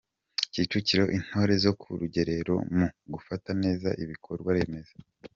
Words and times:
Kicukiro 0.51 1.05
Intore 1.17 1.53
zo 1.63 1.71
ku 1.79 1.87
rugerero 1.99 2.55
mu 2.77 2.87
gufata 3.13 3.49
neza 3.63 3.89
ibikorwaremezo 4.03 4.95